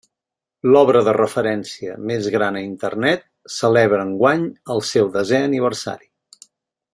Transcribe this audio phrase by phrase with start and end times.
[0.75, 3.27] L'obra de referència més gran a Internet
[3.59, 6.11] celebra enguany el seu desè aniversari.